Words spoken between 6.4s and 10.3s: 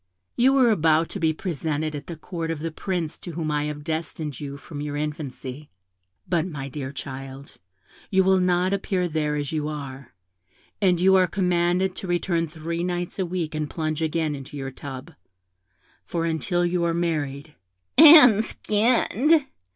my dear child, you will not appear there as you are,